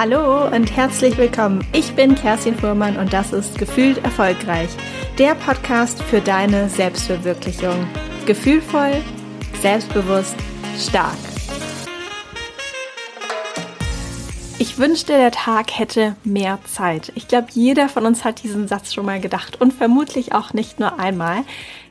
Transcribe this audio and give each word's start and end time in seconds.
Hallo 0.00 0.46
und 0.46 0.76
herzlich 0.76 1.18
willkommen. 1.18 1.66
Ich 1.72 1.92
bin 1.96 2.14
Kerstin 2.14 2.54
Fuhrmann 2.54 2.96
und 2.98 3.12
das 3.12 3.32
ist 3.32 3.58
Gefühlt 3.58 3.98
Erfolgreich, 4.04 4.68
der 5.18 5.34
Podcast 5.34 6.00
für 6.04 6.20
deine 6.20 6.68
Selbstverwirklichung. 6.68 7.84
Gefühlvoll, 8.24 9.02
selbstbewusst, 9.60 10.36
stark. 10.78 11.18
Ich 14.60 14.78
wünschte, 14.78 15.14
der 15.14 15.32
Tag 15.32 15.76
hätte 15.76 16.14
mehr 16.22 16.60
Zeit. 16.64 17.10
Ich 17.16 17.26
glaube, 17.26 17.48
jeder 17.50 17.88
von 17.88 18.06
uns 18.06 18.24
hat 18.24 18.44
diesen 18.44 18.68
Satz 18.68 18.94
schon 18.94 19.04
mal 19.04 19.18
gedacht 19.18 19.60
und 19.60 19.72
vermutlich 19.72 20.32
auch 20.32 20.52
nicht 20.52 20.78
nur 20.78 21.00
einmal. 21.00 21.38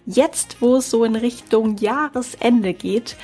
Jetzt, 0.05 0.61
wo 0.61 0.77
es 0.77 0.89
so 0.89 1.03
in 1.03 1.17
Richtung 1.17 1.75
Jahresende 1.75 2.73
geht, 2.73 3.17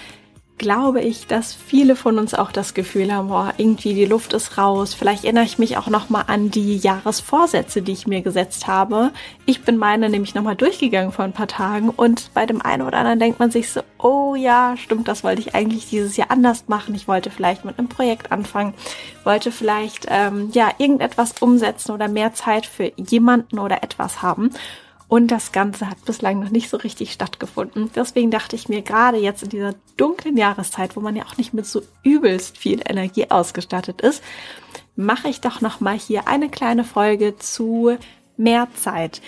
glaube 0.57 1.02
ich, 1.02 1.27
dass 1.27 1.53
viele 1.53 1.95
von 1.95 2.17
uns 2.20 2.34
auch 2.34 2.52
das 2.52 2.73
Gefühl 2.73 3.13
haben, 3.13 3.27
boah, 3.27 3.53
irgendwie 3.57 3.94
die 3.94 4.05
Luft 4.05 4.34
ist 4.34 4.57
raus. 4.57 4.94
Vielleicht 4.94 5.23
erinnere 5.23 5.44
ich 5.45 5.57
mich 5.57 5.77
auch 5.77 5.88
noch 5.88 6.09
mal 6.09 6.21
an 6.27 6.52
die 6.52 6.77
Jahresvorsätze, 6.77 7.81
die 7.81 7.91
ich 7.91 8.07
mir 8.07 8.21
gesetzt 8.21 8.67
habe. 8.67 9.11
Ich 9.45 9.63
bin 9.63 9.77
meine 9.77 10.09
nämlich 10.09 10.35
noch 10.35 10.44
mal 10.44 10.55
durchgegangen 10.55 11.11
vor 11.11 11.25
ein 11.25 11.34
paar 11.34 11.47
Tagen 11.47 11.89
und 11.89 12.34
bei 12.34 12.45
dem 12.45 12.61
einen 12.61 12.84
oder 12.84 12.99
anderen 12.99 13.20
denkt 13.20 13.39
man 13.39 13.52
sich 13.52 13.71
so, 13.71 13.81
oh 13.97 14.35
ja, 14.35 14.75
stimmt, 14.77 15.08
das 15.08 15.23
wollte 15.23 15.41
ich 15.41 15.55
eigentlich 15.55 15.89
dieses 15.89 16.17
Jahr 16.17 16.31
anders 16.31 16.66
machen. 16.67 16.95
Ich 16.95 17.08
wollte 17.08 17.31
vielleicht 17.31 17.66
mit 17.66 17.80
einem 17.80 17.89
Projekt 17.89 18.31
anfangen, 18.31 18.73
wollte 19.23 19.52
vielleicht 19.52 20.05
ähm, 20.09 20.49
ja 20.53 20.70
irgendetwas 20.77 21.33
umsetzen 21.41 21.91
oder 21.91 22.08
mehr 22.08 22.33
Zeit 22.33 22.66
für 22.66 22.91
jemanden 22.95 23.59
oder 23.59 23.83
etwas 23.83 24.22
haben. 24.22 24.52
Und 25.13 25.27
das 25.27 25.52
Ganze 25.52 25.91
hat 25.91 26.03
bislang 26.05 26.40
noch 26.40 26.49
nicht 26.49 26.72
so 26.72 26.77
richtig 26.77 27.12
stattgefunden. 27.13 27.91
Deswegen 27.95 28.31
dachte 28.31 28.55
ich 28.55 28.67
mir 28.67 28.81
gerade 28.81 29.20
jetzt 29.20 29.44
in 29.44 29.50
dieser 29.50 29.75
dunklen 29.95 30.38
Jahreszeit, 30.38 30.95
wo 30.95 31.02
man 31.02 31.16
ja 31.16 31.23
auch 31.25 31.38
nicht 31.38 31.53
mit 31.53 31.67
so 31.67 31.83
übelst 32.02 32.58
viel 32.58 32.81
Energie 32.83 33.30
ausgestattet 33.30 34.02
ist, 34.02 34.23
mache 34.95 35.28
ich 35.28 35.39
doch 35.39 35.61
noch 35.61 35.80
mal 35.81 35.95
hier 35.95 36.28
eine 36.28 36.50
kleine 36.50 36.83
Folge 36.83 37.38
zu 37.38 37.95
mehr 38.38 38.70
Zeit. 38.73 39.22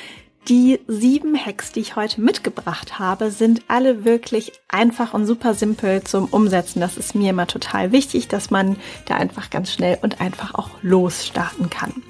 Die 0.47 0.79
sieben 0.87 1.37
Hacks, 1.37 1.71
die 1.71 1.81
ich 1.81 1.95
heute 1.95 2.19
mitgebracht 2.19 2.97
habe, 2.97 3.29
sind 3.29 3.61
alle 3.67 4.05
wirklich 4.05 4.53
einfach 4.67 5.13
und 5.13 5.27
super 5.27 5.53
simpel 5.53 6.03
zum 6.03 6.25
Umsetzen. 6.25 6.79
Das 6.79 6.97
ist 6.97 7.13
mir 7.13 7.29
immer 7.29 7.45
total 7.45 7.91
wichtig, 7.91 8.27
dass 8.27 8.49
man 8.49 8.77
da 9.05 9.17
einfach 9.17 9.51
ganz 9.51 9.71
schnell 9.71 9.99
und 10.01 10.19
einfach 10.19 10.55
auch 10.55 10.71
losstarten 10.81 11.69
kann. 11.69 12.01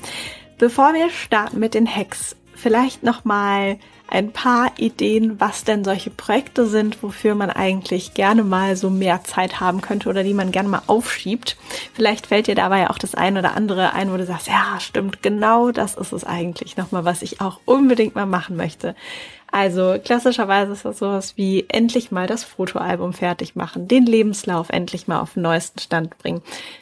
Bevor 0.58 0.94
wir 0.94 1.10
starten 1.10 1.60
mit 1.60 1.74
den 1.74 1.94
Hacks, 1.94 2.38
vielleicht 2.56 3.04
noch 3.04 3.26
mal 3.26 3.78
ein 4.08 4.32
paar 4.32 4.72
Ideen, 4.78 5.40
was 5.40 5.64
denn 5.64 5.84
solche 5.84 6.12
Projekte 6.12 6.68
sind, 6.68 7.02
wofür 7.02 7.34
man 7.34 7.50
eigentlich 7.50 8.14
gerne 8.14 8.44
mal 8.44 8.76
so 8.76 8.90
mehr 8.90 9.24
Zeit 9.24 9.60
haben 9.60 9.82
könnte 9.82 10.10
oder 10.10 10.24
die 10.24 10.34
man 10.34 10.52
gerne 10.52 10.70
mal 10.70 10.84
aufschiebt. 10.88 11.58
Vielleicht 11.94 12.28
fällt 12.28 12.48
dir 12.48 12.56
dabei 12.56 12.90
auch 12.90 13.00
das 13.00 13.16
ein 13.16 13.38
oder 13.38 13.56
andere 13.56 13.94
ein, 13.94 14.12
wo 14.12 14.18
du 14.18 14.26
sagst, 14.26 14.48
ja, 14.48 14.80
stimmt, 14.80 15.24
genau 15.24 15.72
das 15.72 15.96
ist 15.96 16.12
es 16.12 16.24
eigentlich 16.24 16.78
nochmal, 16.78 17.04
was 17.04 17.24
ich 17.24 17.42
auch 17.42 17.60
unbedingt 17.66 18.16
mal 18.16 18.28
machen 18.28 18.56
möchte. 18.56 18.96
Also 19.58 19.96
klassischerweise 20.04 20.74
ist 20.74 20.84
das 20.84 21.00
sowas 21.00 21.38
wie 21.38 21.64
endlich 21.70 22.12
mal 22.12 22.28
das 22.28 22.44
Fotoalbum 22.44 23.14
fertig 23.14 23.56
machen, 23.56 23.88
den 23.88 24.06
Lebenslauf 24.06 24.70
endlich 24.70 25.08
mal 25.08 25.22
auf 25.22 25.36
den 25.36 25.44
neuesten 25.44 25.80
Stand 25.80 26.18
bringen, 26.18 26.42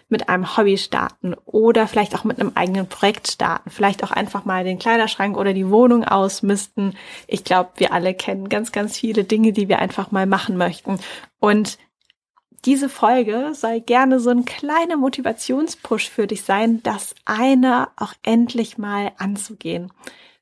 mit 0.10 0.28
einem 0.28 0.58
Hobby 0.58 0.80
starten 0.80 1.36
oder 1.46 1.88
vielleicht 1.88 2.16
auch 2.16 2.24
mit 2.24 2.40
einem 2.40 2.54
eigenen 2.56 2.88
Projekt 2.88 3.28
starten, 3.28 3.70
vielleicht 3.70 4.04
auch 4.04 4.10
einfach 4.10 4.46
mal 4.46 4.64
den 4.64 4.80
Kleiderschrank 4.80 5.38
oder 5.38 5.54
die 5.54 5.70
Wohnung 5.70 6.04
ausmisten. 6.04 6.98
Ich 7.28 7.44
glaube, 7.44 7.70
wir 7.76 7.94
alle 7.94 8.16
kennen 8.16 8.50
ganz, 8.50 8.72
ganz 8.72 8.98
viele 8.98 9.24
Dinge, 9.24 9.54
die 9.54 9.70
wir 9.70 9.78
einfach 9.78 10.10
mal 10.10 10.26
machen 10.26 10.58
möchten. 10.58 10.98
Und 11.40 11.78
diese 12.66 12.90
Folge 12.90 13.52
soll 13.54 13.82
gerne 13.82 14.20
so 14.20 14.32
ein 14.32 14.46
kleiner 14.46 14.98
Motivationspush 14.98 16.10
für 16.10 16.26
dich 16.26 16.42
sein, 16.42 16.82
das 16.82 17.14
eine 17.26 17.90
auch 17.98 18.14
endlich 18.24 18.80
mal 18.80 19.12
anzugehen. 19.20 19.92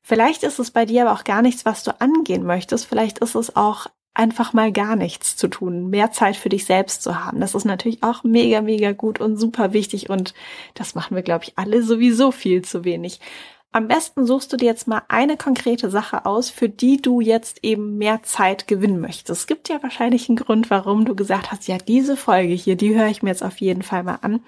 Vielleicht 0.02 0.42
ist 0.42 0.58
es 0.58 0.70
bei 0.70 0.84
dir 0.84 1.02
aber 1.02 1.18
auch 1.18 1.24
gar 1.24 1.42
nichts, 1.42 1.64
was 1.64 1.84
du 1.84 2.00
angehen 2.00 2.44
möchtest. 2.44 2.86
Vielleicht 2.86 3.20
ist 3.20 3.34
es 3.34 3.54
auch 3.56 3.86
einfach 4.14 4.52
mal 4.52 4.72
gar 4.72 4.96
nichts 4.96 5.36
zu 5.36 5.48
tun, 5.48 5.88
mehr 5.88 6.12
Zeit 6.12 6.36
für 6.36 6.48
dich 6.48 6.66
selbst 6.66 7.02
zu 7.02 7.24
haben. 7.24 7.40
Das 7.40 7.54
ist 7.54 7.64
natürlich 7.64 8.02
auch 8.02 8.24
mega, 8.24 8.60
mega 8.60 8.92
gut 8.92 9.20
und 9.20 9.38
super 9.38 9.72
wichtig 9.72 10.10
und 10.10 10.34
das 10.74 10.94
machen 10.94 11.14
wir, 11.14 11.22
glaube 11.22 11.44
ich, 11.44 11.56
alle 11.56 11.82
sowieso 11.82 12.30
viel 12.30 12.62
zu 12.62 12.84
wenig. 12.84 13.20
Am 13.74 13.88
besten 13.88 14.26
suchst 14.26 14.52
du 14.52 14.58
dir 14.58 14.66
jetzt 14.66 14.86
mal 14.86 15.00
eine 15.08 15.38
konkrete 15.38 15.88
Sache 15.88 16.26
aus, 16.26 16.50
für 16.50 16.68
die 16.68 17.00
du 17.00 17.22
jetzt 17.22 17.60
eben 17.62 17.96
mehr 17.96 18.22
Zeit 18.22 18.68
gewinnen 18.68 19.00
möchtest. 19.00 19.30
Es 19.30 19.46
gibt 19.46 19.70
ja 19.70 19.82
wahrscheinlich 19.82 20.28
einen 20.28 20.36
Grund, 20.36 20.68
warum 20.68 21.06
du 21.06 21.14
gesagt 21.14 21.50
hast, 21.50 21.66
ja, 21.68 21.78
diese 21.78 22.18
Folge 22.18 22.52
hier, 22.52 22.76
die 22.76 22.94
höre 22.94 23.08
ich 23.08 23.22
mir 23.22 23.30
jetzt 23.30 23.42
auf 23.42 23.62
jeden 23.62 23.82
Fall 23.82 24.02
mal 24.02 24.18
an. 24.20 24.44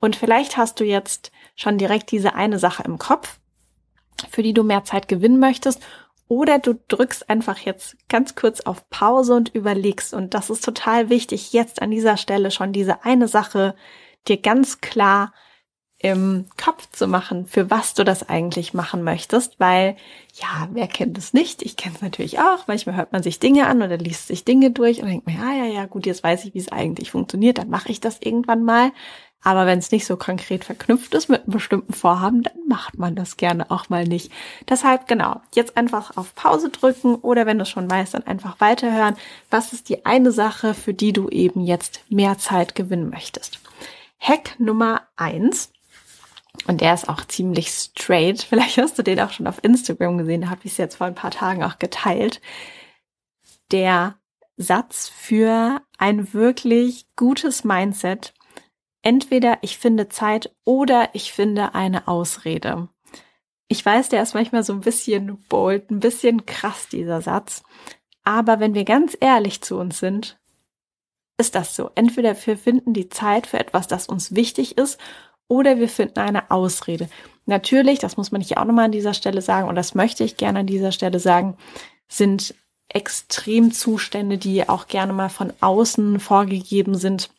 Und 0.00 0.16
vielleicht 0.16 0.56
hast 0.56 0.80
du 0.80 0.84
jetzt 0.84 1.32
schon 1.54 1.76
direkt 1.76 2.10
diese 2.12 2.34
eine 2.34 2.58
Sache 2.58 2.82
im 2.84 2.96
Kopf 2.96 3.38
für 4.30 4.42
die 4.42 4.54
du 4.54 4.62
mehr 4.62 4.84
Zeit 4.84 5.08
gewinnen 5.08 5.38
möchtest. 5.38 5.82
Oder 6.28 6.58
du 6.58 6.78
drückst 6.88 7.28
einfach 7.28 7.58
jetzt 7.58 7.96
ganz 8.08 8.34
kurz 8.34 8.60
auf 8.60 8.88
Pause 8.88 9.34
und 9.34 9.54
überlegst. 9.54 10.14
Und 10.14 10.34
das 10.34 10.48
ist 10.48 10.64
total 10.64 11.10
wichtig, 11.10 11.52
jetzt 11.52 11.82
an 11.82 11.90
dieser 11.90 12.16
Stelle 12.16 12.50
schon 12.50 12.72
diese 12.72 13.04
eine 13.04 13.28
Sache 13.28 13.74
dir 14.28 14.40
ganz 14.40 14.80
klar 14.80 15.34
im 16.02 16.46
Kopf 16.62 16.88
zu 16.90 17.06
machen, 17.06 17.46
für 17.46 17.70
was 17.70 17.94
du 17.94 18.04
das 18.04 18.28
eigentlich 18.28 18.74
machen 18.74 19.04
möchtest, 19.04 19.58
weil 19.58 19.96
ja, 20.34 20.68
wer 20.72 20.88
kennt 20.88 21.16
es 21.16 21.32
nicht? 21.32 21.62
Ich 21.62 21.76
kenne 21.76 21.94
es 21.94 22.02
natürlich 22.02 22.40
auch. 22.40 22.66
Manchmal 22.66 22.96
hört 22.96 23.12
man 23.12 23.22
sich 23.22 23.38
Dinge 23.38 23.66
an 23.68 23.82
oder 23.82 23.96
liest 23.96 24.26
sich 24.26 24.44
Dinge 24.44 24.72
durch 24.72 25.00
und 25.00 25.08
denkt 25.08 25.26
mir, 25.26 25.36
ja, 25.36 25.52
ja, 25.52 25.66
ja, 25.66 25.86
gut, 25.86 26.06
jetzt 26.06 26.24
weiß 26.24 26.44
ich, 26.44 26.54
wie 26.54 26.58
es 26.58 26.72
eigentlich 26.72 27.12
funktioniert, 27.12 27.58
dann 27.58 27.70
mache 27.70 27.90
ich 27.90 28.00
das 28.00 28.18
irgendwann 28.20 28.64
mal. 28.64 28.90
Aber 29.44 29.66
wenn 29.66 29.78
es 29.78 29.90
nicht 29.90 30.06
so 30.06 30.16
konkret 30.16 30.64
verknüpft 30.64 31.14
ist 31.14 31.28
mit 31.28 31.42
einem 31.42 31.52
bestimmten 31.52 31.92
Vorhaben, 31.92 32.42
dann 32.42 32.66
macht 32.68 32.98
man 32.98 33.16
das 33.16 33.36
gerne 33.36 33.70
auch 33.70 33.88
mal 33.88 34.04
nicht. 34.04 34.30
Deshalb 34.68 35.08
genau, 35.08 35.40
jetzt 35.54 35.76
einfach 35.76 36.16
auf 36.16 36.34
Pause 36.34 36.70
drücken 36.70 37.16
oder 37.16 37.44
wenn 37.44 37.58
du 37.58 37.66
schon 37.66 37.90
weißt, 37.90 38.14
dann 38.14 38.26
einfach 38.26 38.60
weiterhören. 38.60 39.16
Was 39.50 39.72
ist 39.72 39.88
die 39.88 40.06
eine 40.06 40.30
Sache, 40.30 40.74
für 40.74 40.94
die 40.94 41.12
du 41.12 41.28
eben 41.28 41.60
jetzt 41.60 42.04
mehr 42.08 42.38
Zeit 42.38 42.74
gewinnen 42.74 43.10
möchtest? 43.10 43.60
Hack 44.20 44.54
Nummer 44.60 45.02
eins 45.16 45.71
und 46.66 46.80
der 46.80 46.94
ist 46.94 47.08
auch 47.08 47.24
ziemlich 47.24 47.68
straight. 47.68 48.42
Vielleicht 48.48 48.78
hast 48.78 48.98
du 48.98 49.02
den 49.02 49.20
auch 49.20 49.30
schon 49.30 49.46
auf 49.46 49.62
Instagram 49.62 50.18
gesehen, 50.18 50.42
da 50.42 50.50
habe 50.50 50.60
ich 50.64 50.72
es 50.72 50.78
jetzt 50.78 50.96
vor 50.96 51.06
ein 51.06 51.14
paar 51.14 51.30
Tagen 51.30 51.62
auch 51.64 51.78
geteilt. 51.78 52.40
Der 53.70 54.16
Satz 54.56 55.08
für 55.08 55.80
ein 55.98 56.32
wirklich 56.34 57.06
gutes 57.16 57.64
Mindset 57.64 58.34
entweder 59.02 59.58
ich 59.62 59.78
finde 59.78 60.08
Zeit 60.08 60.54
oder 60.64 61.10
ich 61.12 61.32
finde 61.32 61.74
eine 61.74 62.08
Ausrede. 62.08 62.88
Ich 63.68 63.84
weiß, 63.84 64.08
der 64.08 64.22
ist 64.22 64.34
manchmal 64.34 64.62
so 64.62 64.72
ein 64.72 64.80
bisschen 64.80 65.38
bold, 65.48 65.90
ein 65.90 66.00
bisschen 66.00 66.46
krass, 66.46 66.88
dieser 66.88 67.20
Satz. 67.20 67.62
Aber 68.22 68.60
wenn 68.60 68.74
wir 68.74 68.84
ganz 68.84 69.16
ehrlich 69.20 69.62
zu 69.62 69.76
uns 69.76 69.98
sind, 69.98 70.38
ist 71.38 71.54
das 71.54 71.74
so. 71.74 71.90
Entweder 71.94 72.36
wir 72.46 72.56
finden 72.56 72.92
die 72.92 73.08
Zeit 73.08 73.46
für 73.46 73.58
etwas, 73.58 73.88
das 73.88 74.06
uns 74.06 74.34
wichtig 74.34 74.78
ist, 74.78 74.98
oder 75.48 75.78
wir 75.78 75.88
finden 75.88 76.18
eine 76.18 76.50
Ausrede. 76.50 77.08
Natürlich, 77.46 77.98
das 77.98 78.16
muss 78.16 78.32
man 78.32 78.40
hier 78.40 78.58
auch 78.58 78.64
nochmal 78.64 78.86
an 78.86 78.92
dieser 78.92 79.14
Stelle 79.14 79.42
sagen, 79.42 79.68
und 79.68 79.74
das 79.74 79.94
möchte 79.94 80.24
ich 80.24 80.36
gerne 80.36 80.60
an 80.60 80.66
dieser 80.66 80.92
Stelle 80.92 81.18
sagen, 81.18 81.56
sind 82.08 82.54
Extremzustände, 82.88 84.38
die 84.38 84.68
auch 84.68 84.86
gerne 84.86 85.12
mal 85.12 85.28
von 85.28 85.52
außen 85.60 86.20
vorgegeben 86.20 86.94
sind, 86.94 87.30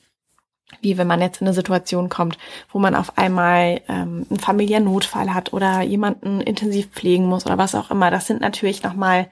wie 0.82 0.98
wenn 0.98 1.08
man 1.08 1.22
jetzt 1.22 1.42
in 1.42 1.48
eine 1.48 1.54
Situation 1.54 2.10
kommt, 2.10 2.38
wo 2.70 2.80
man 2.80 2.96
auf 2.96 3.18
einmal 3.18 3.82
ähm, 3.88 4.26
einen 4.30 4.40
familiären 4.40 4.86
Notfall 4.86 5.34
hat 5.34 5.54
oder 5.54 5.82
jemanden 5.82 6.42
intensiv 6.42 6.90
pflegen 6.90 7.26
muss 7.26 7.46
oder 7.46 7.58
was 7.58 7.76
auch 7.76 7.92
immer. 7.92 8.10
Das 8.10 8.28
sind 8.28 8.42
natürlich 8.42 8.84
nochmal 8.84 9.30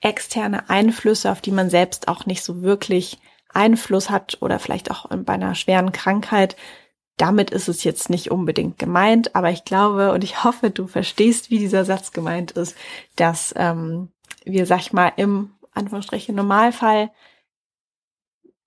externe 0.00 0.68
Einflüsse, 0.68 1.30
auf 1.30 1.40
die 1.40 1.52
man 1.52 1.70
selbst 1.70 2.08
auch 2.08 2.26
nicht 2.26 2.42
so 2.42 2.62
wirklich 2.62 3.18
Einfluss 3.52 4.10
hat 4.10 4.38
oder 4.40 4.58
vielleicht 4.58 4.90
auch 4.90 5.06
bei 5.08 5.34
einer 5.34 5.54
schweren 5.54 5.92
Krankheit. 5.92 6.56
Damit 7.16 7.50
ist 7.50 7.68
es 7.68 7.82
jetzt 7.84 8.10
nicht 8.10 8.30
unbedingt 8.30 8.78
gemeint, 8.78 9.34
aber 9.34 9.50
ich 9.50 9.64
glaube 9.64 10.12
und 10.12 10.22
ich 10.22 10.44
hoffe, 10.44 10.70
du 10.70 10.86
verstehst, 10.86 11.50
wie 11.50 11.58
dieser 11.58 11.84
Satz 11.84 12.12
gemeint 12.12 12.52
ist, 12.52 12.76
dass 13.16 13.54
ähm, 13.56 14.10
wir, 14.44 14.66
sag 14.66 14.80
ich 14.80 14.92
mal, 14.92 15.12
im 15.16 15.50
Anführungsstrichen 15.72 16.34
Normalfall 16.34 17.10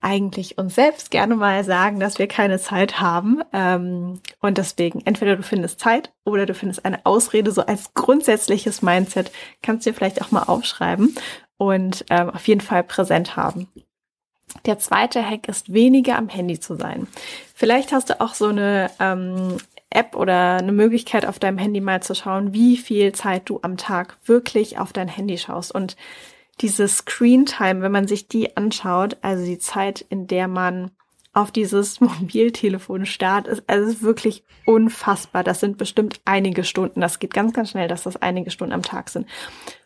eigentlich 0.00 0.56
uns 0.58 0.74
selbst 0.74 1.10
gerne 1.10 1.36
mal 1.36 1.62
sagen, 1.62 2.00
dass 2.00 2.18
wir 2.18 2.26
keine 2.26 2.58
Zeit 2.58 3.00
haben. 3.00 3.42
Ähm, 3.52 4.20
und 4.40 4.58
deswegen, 4.58 5.02
entweder 5.04 5.36
du 5.36 5.42
findest 5.42 5.78
Zeit 5.78 6.12
oder 6.24 6.46
du 6.46 6.54
findest 6.54 6.84
eine 6.84 7.04
Ausrede, 7.04 7.52
so 7.52 7.62
als 7.62 7.92
grundsätzliches 7.94 8.82
Mindset, 8.82 9.30
kannst 9.62 9.84
du 9.84 9.90
dir 9.90 9.96
vielleicht 9.96 10.22
auch 10.22 10.30
mal 10.30 10.44
aufschreiben 10.44 11.14
und 11.58 12.04
ähm, 12.08 12.30
auf 12.30 12.48
jeden 12.48 12.62
Fall 12.62 12.82
präsent 12.82 13.36
haben. 13.36 13.68
Der 14.66 14.78
zweite 14.78 15.24
Hack 15.24 15.48
ist, 15.48 15.72
weniger 15.72 16.16
am 16.16 16.28
Handy 16.28 16.60
zu 16.60 16.76
sein. 16.76 17.06
Vielleicht 17.54 17.92
hast 17.92 18.10
du 18.10 18.20
auch 18.20 18.34
so 18.34 18.46
eine 18.46 18.90
ähm, 18.98 19.56
App 19.90 20.16
oder 20.16 20.56
eine 20.56 20.72
Möglichkeit 20.72 21.26
auf 21.26 21.38
deinem 21.38 21.58
Handy 21.58 21.80
mal 21.80 22.02
zu 22.02 22.14
schauen, 22.14 22.52
wie 22.52 22.76
viel 22.76 23.12
Zeit 23.12 23.48
du 23.48 23.58
am 23.62 23.76
Tag 23.76 24.16
wirklich 24.24 24.78
auf 24.78 24.92
dein 24.92 25.08
Handy 25.08 25.38
schaust. 25.38 25.74
Und 25.74 25.96
diese 26.60 26.86
Screen 26.88 27.46
Time, 27.46 27.82
wenn 27.82 27.92
man 27.92 28.06
sich 28.06 28.28
die 28.28 28.56
anschaut, 28.56 29.16
also 29.22 29.44
die 29.44 29.58
Zeit, 29.58 30.04
in 30.08 30.26
der 30.26 30.46
man 30.46 30.90
auf 31.32 31.50
dieses 31.50 32.00
Mobiltelefon 32.00 33.06
starrt, 33.06 33.46
ist 33.48 33.64
also 33.66 34.02
wirklich 34.02 34.44
unfassbar. 34.66 35.42
Das 35.42 35.60
sind 35.60 35.78
bestimmt 35.78 36.20
einige 36.24 36.64
Stunden. 36.64 37.00
Das 37.00 37.18
geht 37.18 37.34
ganz, 37.34 37.52
ganz 37.52 37.70
schnell, 37.70 37.88
dass 37.88 38.04
das 38.04 38.16
einige 38.16 38.50
Stunden 38.50 38.72
am 38.72 38.82
Tag 38.82 39.10
sind. 39.10 39.26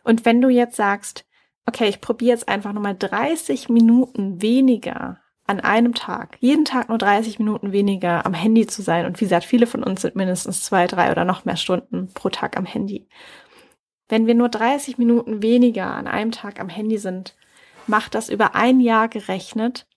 Und 0.03 0.25
wenn 0.25 0.41
du 0.41 0.49
jetzt 0.49 0.75
sagst, 0.75 1.25
okay, 1.65 1.89
ich 1.89 2.01
probiere 2.01 2.31
jetzt 2.31 2.47
einfach 2.47 2.73
nochmal 2.73 2.95
30 2.97 3.69
Minuten 3.69 4.41
weniger 4.41 5.19
an 5.47 5.59
einem 5.59 5.93
Tag, 5.93 6.37
jeden 6.39 6.65
Tag 6.65 6.89
nur 6.89 6.97
30 6.97 7.37
Minuten 7.37 7.71
weniger 7.71 8.25
am 8.25 8.33
Handy 8.33 8.65
zu 8.65 8.81
sein. 8.81 9.05
Und 9.05 9.19
wie 9.21 9.25
gesagt, 9.25 9.45
viele 9.45 9.67
von 9.67 9.83
uns 9.83 10.01
sind 10.01 10.15
mindestens 10.15 10.63
zwei, 10.63 10.87
drei 10.87 11.11
oder 11.11 11.23
noch 11.23 11.45
mehr 11.45 11.57
Stunden 11.57 12.11
pro 12.13 12.29
Tag 12.29 12.57
am 12.57 12.65
Handy. 12.65 13.07
Wenn 14.09 14.27
wir 14.27 14.35
nur 14.35 14.49
30 14.49 14.97
Minuten 14.97 15.41
weniger 15.41 15.93
an 15.93 16.07
einem 16.07 16.31
Tag 16.31 16.59
am 16.59 16.69
Handy 16.69 16.97
sind, 16.97 17.35
macht 17.87 18.15
das 18.15 18.29
über 18.29 18.55
ein 18.55 18.79
Jahr 18.79 19.07
gerechnet 19.07 19.87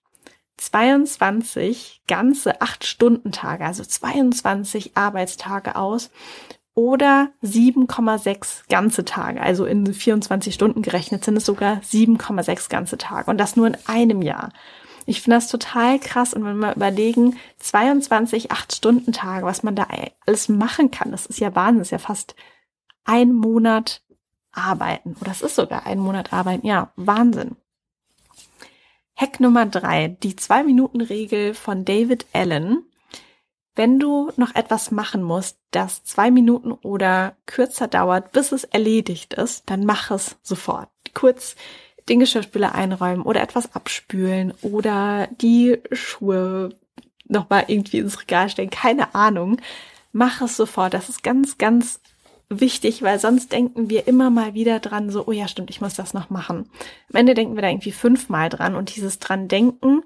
22 0.57 2.01
ganze 2.07 2.61
8-Stunden-Tage, 2.61 3.63
also 3.63 3.83
22 3.83 4.97
Arbeitstage 4.97 5.75
aus 5.75 6.11
oder 6.73 7.29
7,6 7.43 8.69
ganze 8.69 9.05
Tage. 9.05 9.41
Also 9.41 9.65
in 9.65 9.93
24 9.93 10.53
Stunden 10.53 10.81
gerechnet 10.81 11.25
sind 11.25 11.37
es 11.37 11.45
sogar 11.45 11.77
7,6 11.81 12.69
ganze 12.69 12.97
Tage 12.97 13.29
und 13.29 13.37
das 13.37 13.55
nur 13.55 13.67
in 13.67 13.77
einem 13.85 14.21
Jahr. 14.21 14.51
Ich 15.05 15.21
finde 15.21 15.37
das 15.37 15.47
total 15.47 15.99
krass 15.99 16.33
und 16.33 16.45
wenn 16.45 16.59
wir 16.59 16.75
überlegen, 16.75 17.37
22 17.57 18.51
8-Stunden-Tage, 18.51 19.45
was 19.45 19.63
man 19.63 19.75
da 19.75 19.87
alles 20.25 20.49
machen 20.49 20.91
kann, 20.91 21.11
das 21.11 21.25
ist 21.25 21.39
ja 21.39 21.55
Wahnsinn, 21.55 21.79
das 21.79 21.87
ist 21.87 21.91
ja 21.91 21.97
fast 21.97 22.35
ein 23.05 23.33
Monat 23.33 24.03
arbeiten. 24.51 25.15
Oder 25.19 25.31
es 25.31 25.41
ist 25.41 25.55
sogar 25.55 25.85
ein 25.87 25.99
Monat 25.99 26.31
arbeiten, 26.31 26.67
ja, 26.67 26.91
Wahnsinn. 26.95 27.55
Hack 29.15 29.39
Nummer 29.39 29.65
drei, 29.65 30.07
die 30.07 30.35
Zwei-Minuten-Regel 30.35 31.53
von 31.53 31.85
David 31.85 32.27
Allen. 32.31 32.85
Wenn 33.79 33.97
du 33.97 34.29
noch 34.35 34.55
etwas 34.55 34.91
machen 34.91 35.23
musst, 35.23 35.57
das 35.71 36.03
zwei 36.03 36.31
Minuten 36.31 36.73
oder 36.73 37.37
kürzer 37.45 37.87
dauert, 37.87 38.33
bis 38.33 38.51
es 38.51 38.65
erledigt 38.65 39.35
ist, 39.35 39.69
dann 39.69 39.85
mach 39.85 40.11
es 40.11 40.35
sofort. 40.43 40.89
Kurz 41.13 41.55
den 42.09 42.19
Geschirrspüler 42.19 42.75
einräumen 42.75 43.21
oder 43.21 43.39
etwas 43.41 43.73
abspülen 43.75 44.53
oder 44.61 45.29
die 45.39 45.77
Schuhe 45.93 46.75
nochmal 47.23 47.63
irgendwie 47.67 47.99
ins 47.99 48.19
Regal 48.19 48.49
stellen. 48.49 48.69
Keine 48.69 49.15
Ahnung. 49.15 49.61
Mach 50.11 50.41
es 50.41 50.57
sofort. 50.57 50.93
Das 50.93 51.07
ist 51.07 51.23
ganz, 51.23 51.57
ganz 51.57 52.01
wichtig, 52.49 53.01
weil 53.01 53.17
sonst 53.17 53.53
denken 53.53 53.89
wir 53.89 54.09
immer 54.09 54.29
mal 54.29 54.55
wieder 54.55 54.81
dran, 54.81 55.09
so, 55.09 55.25
oh 55.25 55.31
ja, 55.31 55.47
stimmt, 55.47 55.69
ich 55.69 55.79
muss 55.79 55.93
das 55.93 56.13
noch 56.13 56.29
machen. 56.29 56.69
Am 57.13 57.15
Ende 57.15 57.33
denken 57.33 57.55
wir 57.55 57.61
da 57.61 57.69
irgendwie 57.69 57.93
fünfmal 57.93 58.49
dran 58.49 58.75
und 58.75 58.93
dieses 58.97 59.19
dran 59.19 59.47
denken 59.47 60.03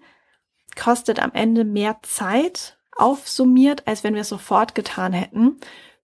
kostet 0.75 1.19
am 1.19 1.31
Ende 1.33 1.63
mehr 1.63 1.97
Zeit 2.03 2.77
aufsummiert, 2.95 3.87
als 3.87 4.03
wenn 4.03 4.13
wir 4.13 4.21
es 4.21 4.29
sofort 4.29 4.75
getan 4.75 5.13
hätten. 5.13 5.57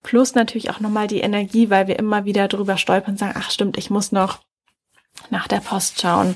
Plus 0.04 0.36
natürlich 0.36 0.70
auch 0.70 0.80
nochmal 0.80 1.08
die 1.08 1.20
Energie, 1.20 1.70
weil 1.70 1.88
wir 1.88 2.00
immer 2.00 2.26
wieder 2.26 2.48
drüber 2.48 2.78
stolpern 2.78 3.12
und 3.12 3.18
sagen, 3.18 3.36
ach 3.38 3.52
stimmt, 3.52 3.78
ich 3.78 3.90
muss 3.90 4.12
noch 4.12 4.40
nach 5.30 5.48
der 5.48 5.60
Post 5.60 6.00
schauen 6.02 6.36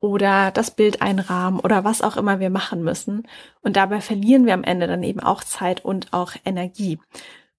oder 0.00 0.50
das 0.50 0.70
Bild 0.70 1.02
einrahmen 1.02 1.60
oder 1.60 1.84
was 1.84 2.02
auch 2.02 2.16
immer 2.16 2.40
wir 2.40 2.50
machen 2.50 2.82
müssen. 2.82 3.26
Und 3.62 3.76
dabei 3.76 4.00
verlieren 4.00 4.46
wir 4.46 4.54
am 4.54 4.64
Ende 4.64 4.86
dann 4.86 5.02
eben 5.02 5.20
auch 5.20 5.42
Zeit 5.42 5.84
und 5.84 6.12
auch 6.12 6.32
Energie. 6.44 6.98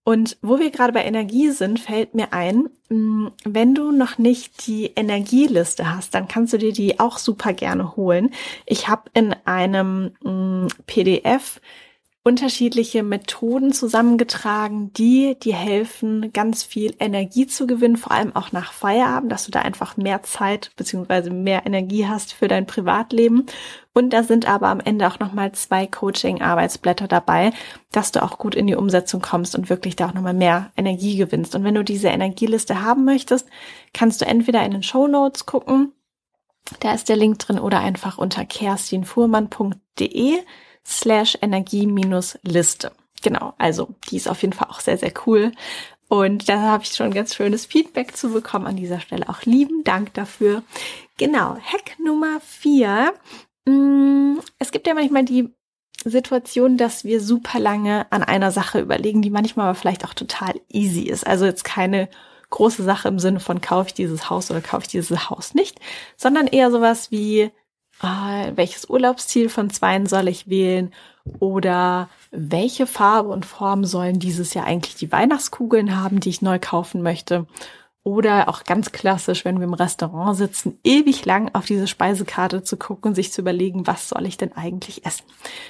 Und 0.05 0.37
wo 0.41 0.57
wir 0.57 0.71
gerade 0.71 0.93
bei 0.93 1.03
Energie 1.03 1.51
sind, 1.51 1.79
fällt 1.79 2.15
mir 2.15 2.33
ein, 2.33 2.69
mm, 2.89 3.27
wenn 3.43 3.75
du 3.75 3.91
noch 3.91 4.17
nicht 4.17 4.65
die 4.65 4.87
Energieliste 4.95 5.93
hast, 5.93 6.15
dann 6.15 6.27
kannst 6.27 6.53
du 6.53 6.57
dir 6.57 6.73
die 6.73 6.99
auch 6.99 7.17
super 7.17 7.53
gerne 7.53 7.95
holen. 7.95 8.31
Ich 8.65 8.87
habe 8.87 9.03
in 9.13 9.35
einem 9.45 10.11
mm, 10.23 10.67
PDF 10.87 11.61
unterschiedliche 12.29 13.01
Methoden 13.01 13.73
zusammengetragen, 13.73 14.93
die 14.93 15.35
dir 15.39 15.55
helfen, 15.55 16.31
ganz 16.31 16.61
viel 16.61 16.93
Energie 16.99 17.47
zu 17.47 17.65
gewinnen, 17.65 17.97
vor 17.97 18.11
allem 18.11 18.35
auch 18.35 18.51
nach 18.51 18.71
Feierabend, 18.71 19.31
dass 19.31 19.45
du 19.45 19.51
da 19.51 19.61
einfach 19.61 19.97
mehr 19.97 20.21
Zeit 20.21 20.69
beziehungsweise 20.75 21.31
mehr 21.31 21.65
Energie 21.65 22.05
hast 22.05 22.33
für 22.33 22.47
dein 22.47 22.67
Privatleben. 22.67 23.47
Und 23.95 24.13
da 24.13 24.21
sind 24.21 24.47
aber 24.47 24.67
am 24.67 24.79
Ende 24.79 25.07
auch 25.07 25.17
nochmal 25.17 25.53
zwei 25.53 25.87
Coaching-Arbeitsblätter 25.87 27.07
dabei, 27.07 27.51
dass 27.91 28.11
du 28.11 28.21
auch 28.21 28.37
gut 28.37 28.53
in 28.53 28.67
die 28.67 28.75
Umsetzung 28.75 29.21
kommst 29.21 29.55
und 29.55 29.71
wirklich 29.71 29.95
da 29.95 30.09
auch 30.09 30.13
nochmal 30.13 30.35
mehr 30.35 30.71
Energie 30.77 31.17
gewinnst. 31.17 31.55
Und 31.55 31.63
wenn 31.63 31.73
du 31.73 31.83
diese 31.83 32.09
Energieliste 32.09 32.83
haben 32.83 33.05
möchtest, 33.05 33.47
kannst 33.91 34.21
du 34.21 34.27
entweder 34.27 34.63
in 34.63 34.73
den 34.73 34.83
Show 34.83 35.07
Notes 35.07 35.47
gucken, 35.47 35.93
da 36.79 36.93
ist 36.93 37.09
der 37.09 37.15
Link 37.15 37.39
drin, 37.39 37.57
oder 37.57 37.79
einfach 37.79 38.19
unter 38.19 38.45
kerstinfuhrmann.de 38.45 40.37
slash 40.89 41.37
Energie-Liste. 41.41 42.91
Genau, 43.21 43.53
also 43.57 43.89
die 44.09 44.17
ist 44.17 44.27
auf 44.27 44.41
jeden 44.41 44.53
Fall 44.53 44.69
auch 44.69 44.79
sehr, 44.79 44.97
sehr 44.97 45.13
cool. 45.25 45.51
Und 46.07 46.49
da 46.49 46.59
habe 46.61 46.83
ich 46.83 46.89
schon 46.89 47.13
ganz 47.13 47.35
schönes 47.35 47.67
Feedback 47.67 48.17
zu 48.17 48.31
bekommen. 48.31 48.65
An 48.65 48.75
dieser 48.75 48.99
Stelle 48.99 49.29
auch 49.29 49.43
lieben 49.43 49.83
Dank 49.83 50.13
dafür. 50.15 50.63
Genau, 51.17 51.57
Hack 51.57 51.99
Nummer 52.03 52.39
vier. 52.41 53.13
Mm, 53.65 54.37
es 54.57 54.71
gibt 54.71 54.87
ja 54.87 54.95
manchmal 54.95 55.25
die 55.25 55.53
Situation, 56.03 56.77
dass 56.77 57.03
wir 57.03 57.21
super 57.21 57.59
lange 57.59 58.11
an 58.11 58.23
einer 58.23 58.51
Sache 58.51 58.79
überlegen, 58.79 59.21
die 59.21 59.29
manchmal 59.29 59.67
aber 59.67 59.75
vielleicht 59.75 60.05
auch 60.05 60.13
total 60.13 60.59
easy 60.69 61.03
ist. 61.03 61.27
Also 61.27 61.45
jetzt 61.45 61.63
keine 61.63 62.09
große 62.49 62.83
Sache 62.83 63.07
im 63.07 63.19
Sinne 63.19 63.39
von 63.39 63.61
kaufe 63.61 63.89
ich 63.89 63.93
dieses 63.93 64.29
Haus 64.29 64.49
oder 64.49 64.61
kaufe 64.61 64.83
ich 64.83 64.89
dieses 64.89 65.29
Haus 65.29 65.53
nicht, 65.53 65.79
sondern 66.17 66.47
eher 66.47 66.71
sowas 66.71 67.11
wie 67.11 67.51
äh, 68.01 68.51
welches 68.55 68.89
Urlaubsziel 68.89 69.49
von 69.49 69.69
zweien 69.69 70.05
soll 70.05 70.27
ich 70.27 70.49
wählen 70.49 70.93
oder 71.39 72.09
welche 72.31 72.87
Farbe 72.87 73.29
und 73.29 73.45
Form 73.45 73.85
sollen 73.85 74.19
dieses 74.19 74.53
Jahr 74.53 74.65
eigentlich 74.65 74.95
die 74.95 75.11
Weihnachtskugeln 75.11 76.01
haben, 76.01 76.19
die 76.19 76.29
ich 76.29 76.41
neu 76.41 76.59
kaufen 76.59 77.01
möchte. 77.01 77.45
Oder 78.03 78.47
auch 78.47 78.63
ganz 78.63 78.93
klassisch, 78.93 79.43
wenn 79.43 79.57
wir 79.57 79.65
im 79.65 79.73
Restaurant 79.73 80.37
sitzen, 80.37 80.79
ewig 80.85 81.25
lang 81.25 81.53
auf 81.53 81.65
diese 81.65 81.85
Speisekarte 81.85 82.63
zu 82.63 82.77
gucken 82.77 83.09
und 83.09 83.15
sich 83.15 83.33
zu 83.33 83.41
überlegen, 83.41 83.87
was 83.87 84.07
soll 84.07 84.25
ich 84.25 84.37
denn 84.37 84.53
eigentlich 84.53 85.05
essen. 85.05 85.25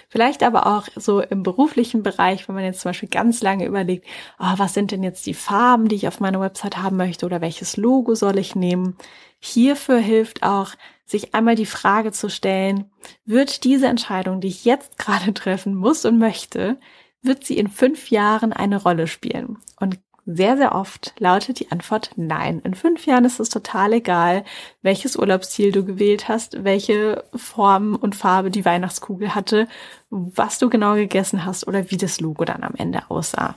Vielleicht 0.10 0.44
aber 0.44 0.68
auch 0.68 0.88
so 0.96 1.22
im 1.22 1.42
beruflichen 1.42 2.04
Bereich, 2.04 2.48
wenn 2.48 2.54
man 2.54 2.64
jetzt 2.64 2.82
zum 2.82 2.90
Beispiel 2.90 3.10
ganz 3.10 3.42
lange 3.42 3.66
überlegt, 3.66 4.06
oh, 4.38 4.54
was 4.58 4.76
sind 4.76 4.92
denn 4.92 5.02
jetzt 5.02 5.26
die 5.26 5.34
Farben, 5.34 5.88
die 5.88 5.96
ich 5.96 6.08
auf 6.08 6.20
meiner 6.20 6.40
Website 6.40 6.78
haben 6.78 6.98
möchte 6.98 7.26
oder 7.26 7.42
welches 7.42 7.78
Logo 7.78 8.14
soll 8.14 8.38
ich 8.38 8.56
nehmen. 8.56 8.96
Hierfür 9.40 9.98
hilft 9.98 10.44
auch 10.44 10.76
sich 11.06 11.34
einmal 11.34 11.56
die 11.56 11.66
Frage 11.66 12.12
zu 12.12 12.30
stellen, 12.30 12.92
wird 13.26 13.64
diese 13.64 13.88
Entscheidung, 13.88 14.40
die 14.40 14.50
ich 14.50 14.66
jetzt 14.66 15.00
gerade 15.00 15.34
treffen 15.34 15.74
muss 15.74 16.06
und 16.06 16.20
möchte, 16.20 16.80
wird 17.22 17.44
sie 17.44 17.58
in 17.58 17.68
fünf 17.68 18.12
Jahren 18.12 18.54
eine 18.54 18.82
Rolle 18.82 19.08
spielen? 19.08 19.58
Und 19.80 20.00
sehr, 20.32 20.58
sehr 20.58 20.76
oft 20.76 21.14
lautet 21.18 21.60
die 21.60 21.72
Antwort 21.72 22.12
nein. 22.16 22.62
In 22.64 22.76
fünf 22.76 23.08
Jahren 23.08 23.26
ist 23.26 23.40
es 23.40 23.50
total 23.50 23.94
egal, 23.94 24.44
welches 24.84 25.16
Urlaubsziel 25.16 25.72
du 25.72 25.84
gewählt 25.84 26.28
hast, 26.28 26.64
welche 26.64 27.24
Form 27.34 27.96
und 27.96 28.16
Farbe 28.16 28.52
die 28.52 28.64
Weihnachtskugel 28.64 29.34
hatte, 29.34 29.68
was 30.12 30.60
du 30.60 30.70
genau 30.70 30.94
gegessen 30.94 31.46
hast 31.46 31.68
oder 31.68 31.90
wie 31.90 31.98
das 31.98 32.20
Logo 32.20 32.46
dann 32.46 32.64
am 32.64 32.76
Ende 32.76 33.10
aussah. 33.10 33.56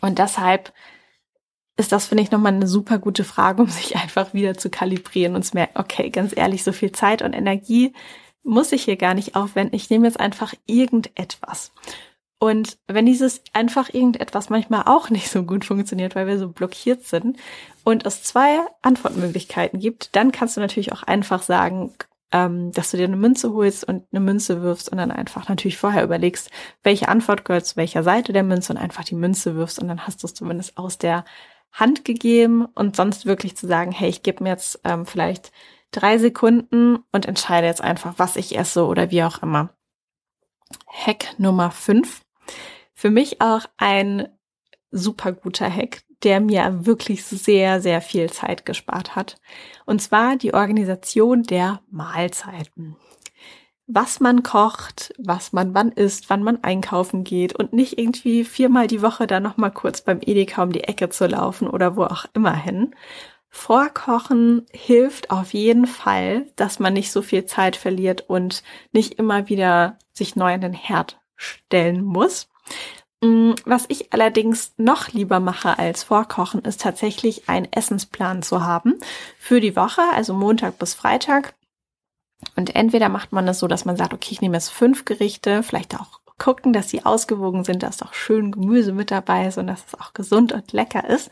Und 0.00 0.18
deshalb 0.18 0.72
ist 1.76 1.92
das, 1.92 2.06
finde 2.06 2.22
ich, 2.22 2.30
nochmal 2.30 2.54
eine 2.54 2.66
super 2.66 2.98
gute 2.98 3.24
Frage, 3.24 3.62
um 3.62 3.68
sich 3.68 3.96
einfach 3.96 4.32
wieder 4.32 4.56
zu 4.56 4.70
kalibrieren 4.70 5.34
und 5.34 5.42
zu 5.42 5.54
merken, 5.54 5.78
okay, 5.78 6.08
ganz 6.08 6.34
ehrlich, 6.34 6.64
so 6.64 6.72
viel 6.72 6.92
Zeit 6.92 7.20
und 7.20 7.34
Energie 7.34 7.92
muss 8.42 8.72
ich 8.72 8.84
hier 8.84 8.96
gar 8.96 9.12
nicht 9.12 9.36
aufwenden. 9.36 9.76
Ich 9.76 9.90
nehme 9.90 10.06
jetzt 10.06 10.18
einfach 10.18 10.54
irgendetwas. 10.64 11.72
Und 12.38 12.78
wenn 12.86 13.06
dieses 13.06 13.42
einfach 13.52 13.92
irgendetwas 13.92 14.48
manchmal 14.48 14.84
auch 14.86 15.10
nicht 15.10 15.30
so 15.30 15.42
gut 15.42 15.64
funktioniert, 15.64 16.14
weil 16.14 16.26
wir 16.26 16.38
so 16.38 16.48
blockiert 16.48 17.04
sind 17.04 17.38
und 17.84 18.06
es 18.06 18.22
zwei 18.22 18.60
Antwortmöglichkeiten 18.82 19.80
gibt, 19.80 20.14
dann 20.14 20.32
kannst 20.32 20.56
du 20.56 20.60
natürlich 20.60 20.92
auch 20.92 21.02
einfach 21.02 21.42
sagen, 21.42 21.94
ähm, 22.30 22.72
dass 22.72 22.90
du 22.90 22.96
dir 22.96 23.06
eine 23.06 23.16
Münze 23.16 23.52
holst 23.52 23.84
und 23.84 24.04
eine 24.12 24.20
Münze 24.20 24.62
wirfst 24.62 24.90
und 24.90 24.98
dann 24.98 25.10
einfach 25.10 25.48
natürlich 25.48 25.78
vorher 25.78 26.04
überlegst, 26.04 26.50
welche 26.82 27.08
Antwort 27.08 27.44
gehört 27.44 27.66
zu 27.66 27.76
welcher 27.76 28.02
Seite 28.02 28.32
der 28.32 28.42
Münze 28.42 28.72
und 28.72 28.78
einfach 28.78 29.04
die 29.04 29.14
Münze 29.14 29.54
wirfst 29.54 29.78
und 29.78 29.88
dann 29.88 30.06
hast 30.06 30.22
du 30.22 30.26
es 30.26 30.34
zumindest 30.34 30.76
aus 30.76 30.98
der 30.98 31.24
Hand 31.72 32.04
gegeben 32.04 32.66
und 32.66 32.96
sonst 32.96 33.26
wirklich 33.26 33.56
zu 33.56 33.66
sagen, 33.66 33.92
hey, 33.92 34.08
ich 34.08 34.22
gebe 34.22 34.42
mir 34.42 34.50
jetzt 34.50 34.80
ähm, 34.84 35.06
vielleicht 35.06 35.52
drei 35.90 36.18
Sekunden 36.18 36.98
und 37.12 37.26
entscheide 37.26 37.66
jetzt 37.66 37.80
einfach, 37.80 38.14
was 38.18 38.36
ich 38.36 38.58
esse 38.58 38.86
oder 38.86 39.10
wie 39.10 39.22
auch 39.22 39.42
immer. 39.42 39.70
Hack 40.86 41.38
Nummer 41.38 41.70
fünf. 41.70 42.20
Für 42.94 43.10
mich 43.10 43.40
auch 43.40 43.66
ein 43.76 44.28
super 44.90 45.32
guter 45.32 45.70
Hack, 45.70 46.02
der 46.22 46.40
mir 46.40 46.86
wirklich 46.86 47.24
sehr, 47.24 47.80
sehr 47.80 48.00
viel 48.00 48.30
Zeit 48.30 48.66
gespart 48.66 49.14
hat. 49.14 49.40
Und 49.86 50.02
zwar 50.02 50.36
die 50.36 50.54
Organisation 50.54 51.42
der 51.44 51.80
Mahlzeiten 51.90 52.96
was 53.88 54.20
man 54.20 54.42
kocht, 54.42 55.14
was 55.18 55.54
man 55.54 55.74
wann 55.74 55.90
isst, 55.90 56.28
wann 56.28 56.42
man 56.42 56.62
einkaufen 56.62 57.24
geht 57.24 57.54
und 57.54 57.72
nicht 57.72 57.98
irgendwie 57.98 58.44
viermal 58.44 58.86
die 58.86 59.00
Woche 59.00 59.26
da 59.26 59.40
nochmal 59.40 59.72
kurz 59.72 60.02
beim 60.02 60.20
Edeka 60.20 60.62
um 60.62 60.72
die 60.72 60.84
Ecke 60.84 61.08
zu 61.08 61.26
laufen 61.26 61.66
oder 61.66 61.96
wo 61.96 62.04
auch 62.04 62.26
immer 62.34 62.54
hin, 62.54 62.94
Vorkochen 63.48 64.66
hilft 64.72 65.30
auf 65.30 65.54
jeden 65.54 65.86
Fall, 65.86 66.46
dass 66.56 66.78
man 66.78 66.92
nicht 66.92 67.10
so 67.10 67.22
viel 67.22 67.46
Zeit 67.46 67.76
verliert 67.76 68.28
und 68.28 68.62
nicht 68.92 69.14
immer 69.14 69.48
wieder 69.48 69.96
sich 70.12 70.36
neu 70.36 70.52
an 70.52 70.60
den 70.60 70.74
Herd 70.74 71.18
stellen 71.38 72.04
muss. 72.04 72.48
Mm, 73.22 73.52
was 73.64 73.86
ich 73.88 74.12
allerdings 74.12 74.74
noch 74.76 75.08
lieber 75.08 75.40
mache 75.40 75.78
als 75.78 76.04
Vorkochen, 76.04 76.60
ist 76.62 76.82
tatsächlich 76.82 77.48
einen 77.48 77.72
Essensplan 77.72 78.42
zu 78.42 78.64
haben 78.64 78.98
für 79.38 79.60
die 79.60 79.74
Woche, 79.74 80.02
also 80.12 80.34
Montag 80.34 80.78
bis 80.78 80.94
Freitag. 80.94 81.54
Und 82.54 82.76
entweder 82.76 83.08
macht 83.08 83.32
man 83.32 83.46
das 83.46 83.58
so, 83.58 83.66
dass 83.66 83.84
man 83.84 83.96
sagt, 83.96 84.12
okay, 84.12 84.28
ich 84.30 84.40
nehme 84.40 84.56
jetzt 84.56 84.68
fünf 84.70 85.04
Gerichte, 85.04 85.62
vielleicht 85.62 85.96
auch 85.96 86.20
gucken, 86.38 86.72
dass 86.72 86.88
sie 86.88 87.04
ausgewogen 87.04 87.64
sind, 87.64 87.82
dass 87.82 88.02
auch 88.02 88.14
schön 88.14 88.52
Gemüse 88.52 88.92
mit 88.92 89.10
dabei 89.10 89.46
ist 89.48 89.58
und 89.58 89.66
dass 89.66 89.84
es 89.86 90.00
auch 90.00 90.12
gesund 90.14 90.52
und 90.52 90.72
lecker 90.72 91.08
ist. 91.08 91.30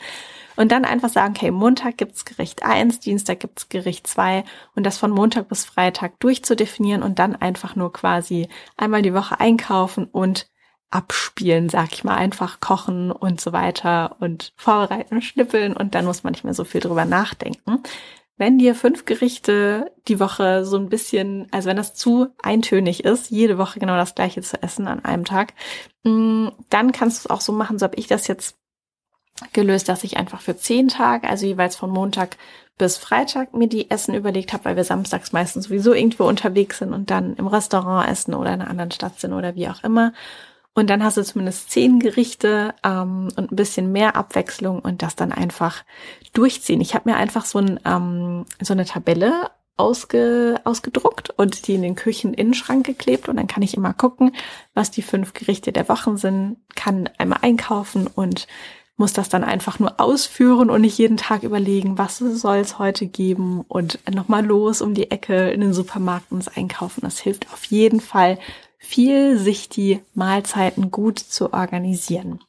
Und 0.57 0.73
dann 0.73 0.85
einfach 0.85 1.11
sagen, 1.11 1.35
okay, 1.37 1.51
Montag 1.51 1.99
gibt's 1.99 2.25
Gericht 2.25 2.63
eins, 2.63 2.99
Dienstag 3.01 3.41
gibt's 3.41 3.69
Gericht 3.69 4.07
zwei 4.07 4.45
und 4.75 4.85
das 4.85 4.99
von 4.99 5.11
Montag 5.11 5.49
bis 5.49 5.65
Freitag 5.65 6.19
durchzudefinieren 6.21 7.03
und 7.03 7.19
dann 7.19 7.37
einfach 7.37 7.77
nur 7.77 7.93
quasi 7.93 8.49
einmal 8.77 9.03
die 9.03 9.15
Woche 9.15 9.39
einkaufen 9.39 10.05
und 10.05 10.49
abspielen, 10.91 11.69
sag 11.69 11.93
ich 11.93 12.05
mal, 12.05 12.17
einfach 12.17 12.61
kochen 12.61 13.11
und 13.11 13.41
so 13.41 13.53
weiter 13.53 14.17
und 14.21 14.53
vorbereiten, 14.57 15.21
schnippeln 15.21 15.77
und 15.77 15.95
dann 15.95 16.05
muss 16.05 16.25
man 16.25 16.33
nicht 16.33 16.45
mehr 16.45 16.55
so 16.55 16.65
viel 16.65 16.81
drüber 16.81 17.05
nachdenken. 17.05 17.83
Wenn 18.39 18.59
dir 18.59 18.75
fünf 18.75 19.07
Gerichte 19.07 19.93
die 20.09 20.21
Woche 20.21 20.65
so 20.67 20.77
ein 20.77 20.91
bisschen, 20.91 21.49
also 21.53 21.71
wenn 21.71 21.79
das 21.79 21.95
zu 21.95 22.29
eintönig 22.43 23.05
ist, 23.05 23.31
jede 23.31 23.57
Woche 23.57 23.81
genau 23.81 23.97
das 23.97 24.15
gleiche 24.15 24.43
zu 24.43 24.63
essen 24.63 24.87
an 24.89 25.05
einem 25.05 25.25
Tag, 25.25 25.55
mm, 26.05 26.49
dann 26.69 26.93
kannst 26.93 27.25
du 27.25 27.29
es 27.29 27.31
auch 27.31 27.41
so 27.41 27.53
machen, 27.53 27.79
so 27.79 27.85
habe 27.85 27.97
ich 27.97 28.09
das 28.09 28.27
jetzt 28.27 28.59
gelöst, 29.53 29.89
dass 29.89 30.05
ich 30.05 30.17
einfach 30.17 30.41
für 30.41 30.57
zehn 30.57 30.89
Tage, 30.89 31.29
also 31.29 31.47
jeweils 31.47 31.77
von 31.77 31.91
Montag 31.91 32.37
bis 32.79 32.97
Freitag 32.99 33.55
mir 33.55 33.69
die 33.69 33.91
Essen 33.91 34.15
überlegt 34.15 34.53
habe, 34.53 34.67
weil 34.67 34.77
wir 34.77 34.85
samstags 34.85 35.33
meistens 35.33 35.67
sowieso 35.67 35.95
irgendwo 35.95 36.25
unterwegs 36.25 36.79
sind 36.79 36.93
und 36.93 37.11
dann 37.11 37.35
im 37.37 37.47
Restaurant 37.47 38.09
essen 38.09 38.35
oder 38.35 38.53
in 38.53 38.61
einer 38.61 38.71
anderen 38.71 38.91
Stadt 38.91 39.19
sind 39.19 39.33
oder 39.33 39.55
wie 39.55 39.69
auch 39.69 39.83
immer. 39.83 40.13
Und 40.75 40.91
dann 40.91 41.03
hast 41.03 41.17
du 41.17 41.25
zumindest 41.25 41.71
zehn 41.71 42.01
Gerichte 42.01 42.75
ähm, 42.85 43.29
und 43.37 43.51
ein 43.51 43.57
bisschen 43.57 43.93
mehr 43.93 44.15
Abwechslung 44.15 44.81
und 44.81 45.01
das 45.01 45.17
dann 45.17 45.33
einfach 45.33 45.85
durchziehen. 46.35 46.83
Ich 46.83 46.95
habe 46.95 47.09
mir 47.09 47.17
einfach 47.17 47.47
so, 47.47 47.59
ein, 47.61 47.81
ähm, 47.87 48.45
so 48.61 48.75
eine 48.75 48.85
Tabelle 48.85 49.51
ausge, 49.79 50.61
ausgedruckt 50.65 51.31
und 51.31 51.67
die 51.67 51.75
in 51.75 51.83
den 51.83 51.95
Kücheninnenschrank 51.95 52.85
geklebt 52.85 53.31
und 53.31 53.37
dann 53.37 53.47
kann 53.47 53.63
ich 53.63 53.75
immer 53.75 53.95
gucken, 53.95 54.33
was 54.75 54.91
die 54.91 55.03
fünf 55.03 55.33
Gerichte 55.33 55.73
der 55.73 55.89
Wochen 55.89 56.19
sind, 56.19 56.59
kann 56.75 57.09
einmal 57.17 57.39
einkaufen 57.41 58.07
und 58.07 58.47
muss 58.97 59.13
das 59.13 59.29
dann 59.29 59.45
einfach 59.45 59.79
nur 59.79 60.01
ausführen 60.01 60.71
und 60.71 60.81
nicht 60.81 60.99
jeden 60.99 61.19
Tag 61.19 61.43
überlegen, 61.43 61.99
was 61.99 62.19
soll 62.19 62.57
es 62.59 62.79
heute 62.79 63.07
geben 63.07 63.63
und 63.69 63.99
nochmal 64.13 64.45
los 64.45 64.81
um 64.81 64.95
die 64.95 65.11
Ecke 65.11 65.51
in 65.51 65.61
den 65.61 65.75
Supermarkt 65.75 66.33
ins 66.33 66.49
Einkaufen. 66.49 67.03
Das 67.03 67.19
hilft 67.19 67.53
auf 67.53 67.65
jeden 67.65 68.01
Fall 68.01 68.39
viel, 68.79 69.39
sich 69.39 69.69
die 69.69 70.01
Mahlzeiten 70.15 70.91
gut 70.91 71.19
zu 71.19 71.53
organisieren. 71.53 72.41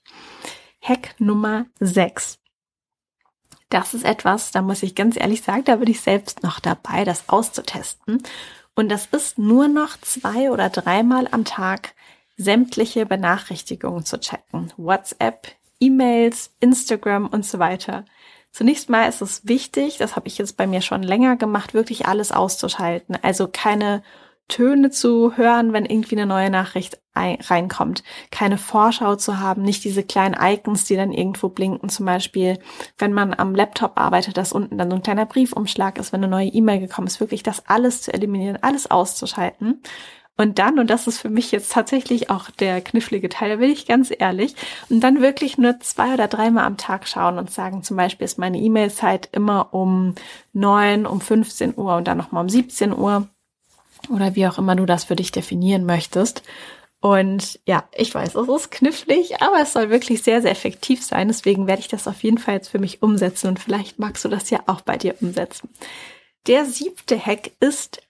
Hack 0.81 1.15
Nummer 1.19 1.65
6. 1.79 2.39
Das 3.69 3.93
ist 3.93 4.05
etwas, 4.05 4.51
da 4.51 4.61
muss 4.61 4.83
ich 4.83 4.95
ganz 4.95 5.17
ehrlich 5.17 5.41
sagen, 5.41 5.65
da 5.65 5.75
bin 5.75 5.89
ich 5.89 5.99
selbst 5.99 6.43
noch 6.43 6.61
dabei, 6.61 7.03
das 7.03 7.27
auszutesten. 7.27 8.23
Und 8.75 8.89
das 8.89 9.07
ist 9.07 9.37
nur 9.37 9.67
noch 9.67 9.99
zwei 9.99 10.51
oder 10.51 10.69
dreimal 10.69 11.27
am 11.31 11.43
Tag 11.43 11.93
sämtliche 12.37 13.05
Benachrichtigungen 13.05 14.05
zu 14.05 14.19
checken. 14.19 14.71
WhatsApp, 14.77 15.56
E-Mails, 15.79 16.53
Instagram 16.59 17.27
und 17.27 17.45
so 17.45 17.59
weiter. 17.59 18.05
Zunächst 18.51 18.89
mal 18.89 19.07
ist 19.07 19.21
es 19.21 19.47
wichtig, 19.47 19.97
das 19.97 20.15
habe 20.15 20.27
ich 20.27 20.37
jetzt 20.37 20.57
bei 20.57 20.65
mir 20.65 20.81
schon 20.81 21.03
länger 21.03 21.35
gemacht, 21.35 21.73
wirklich 21.73 22.07
alles 22.07 22.31
auszuschalten. 22.31 23.17
Also 23.21 23.47
keine 23.47 24.01
Töne 24.47 24.89
zu 24.89 25.35
hören, 25.35 25.73
wenn 25.73 25.85
irgendwie 25.85 26.15
eine 26.15 26.25
neue 26.25 26.49
Nachricht 26.49 26.99
reinkommt. 27.15 28.03
Keine 28.31 28.57
Vorschau 28.57 29.15
zu 29.15 29.39
haben, 29.39 29.63
nicht 29.63 29.83
diese 29.83 30.03
kleinen 30.03 30.35
Icons, 30.39 30.85
die 30.85 30.95
dann 30.95 31.11
irgendwo 31.11 31.49
blinken. 31.49 31.89
Zum 31.89 32.05
Beispiel, 32.05 32.59
wenn 32.97 33.11
man 33.11 33.33
am 33.33 33.55
Laptop 33.55 33.93
arbeitet, 33.99 34.37
dass 34.37 34.53
unten 34.53 34.77
dann 34.77 34.89
so 34.89 34.95
ein 34.95 35.03
kleiner 35.03 35.25
Briefumschlag 35.25 35.97
ist, 35.97 36.13
wenn 36.13 36.23
eine 36.23 36.31
neue 36.31 36.47
E-Mail 36.47 36.79
gekommen 36.79 37.07
ist. 37.07 37.19
Wirklich 37.19 37.43
das 37.43 37.67
alles 37.67 38.03
zu 38.03 38.13
eliminieren, 38.13 38.59
alles 38.61 38.89
auszuschalten. 38.89 39.81
Und 40.37 40.59
dann, 40.59 40.77
und 40.77 40.89
das 40.89 41.07
ist 41.07 41.17
für 41.17 41.29
mich 41.29 41.51
jetzt 41.51 41.71
tatsächlich 41.71 42.29
auch 42.29 42.51
der 42.51 42.79
knifflige 42.81 43.27
Teil, 43.27 43.49
da 43.49 43.55
bin 43.55 43.71
ich 43.71 43.87
ganz 43.87 44.13
ehrlich, 44.15 44.55
und 44.89 45.01
dann 45.01 45.19
wirklich 45.19 45.57
nur 45.57 45.79
zwei 45.79 46.13
oder 46.13 46.27
dreimal 46.27 46.65
am 46.65 46.77
Tag 46.77 47.07
schauen 47.07 47.39
und 47.39 47.51
sagen, 47.51 47.81
zum 47.81 47.97
Beispiel 47.97 48.25
ist 48.25 48.37
meine 48.37 48.59
E-Mail-Zeit 48.59 49.29
immer 49.31 49.73
um 49.73 50.13
neun, 50.53 51.07
um 51.07 51.21
15 51.21 51.73
Uhr 51.75 51.95
und 51.95 52.07
dann 52.07 52.19
nochmal 52.19 52.43
um 52.43 52.49
17 52.49 52.93
Uhr 52.93 53.27
oder 54.09 54.35
wie 54.35 54.47
auch 54.47 54.59
immer 54.59 54.75
du 54.75 54.85
das 54.85 55.05
für 55.05 55.15
dich 55.15 55.31
definieren 55.31 55.85
möchtest. 55.85 56.43
Und 56.99 57.59
ja, 57.65 57.87
ich 57.95 58.13
weiß, 58.13 58.35
es 58.35 58.47
ist 58.47 58.71
knifflig, 58.71 59.41
aber 59.41 59.61
es 59.61 59.73
soll 59.73 59.89
wirklich 59.89 60.23
sehr, 60.23 60.41
sehr 60.41 60.51
effektiv 60.51 61.03
sein. 61.03 61.27
Deswegen 61.27 61.67
werde 61.67 61.81
ich 61.81 61.87
das 61.87 62.07
auf 62.07 62.23
jeden 62.23 62.37
Fall 62.37 62.55
jetzt 62.55 62.69
für 62.69 62.79
mich 62.79 63.01
umsetzen 63.01 63.47
und 63.47 63.59
vielleicht 63.59 63.99
magst 63.99 64.25
du 64.25 64.29
das 64.29 64.49
ja 64.49 64.61
auch 64.67 64.81
bei 64.81 64.97
dir 64.97 65.15
umsetzen. 65.21 65.69
Der 66.47 66.65
siebte 66.65 67.23
Hack 67.23 67.51
ist 67.59 68.01